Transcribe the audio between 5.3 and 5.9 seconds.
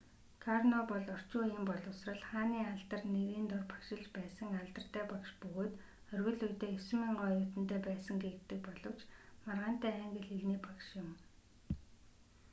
бөгөөд